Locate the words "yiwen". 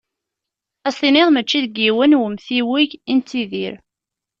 1.83-2.17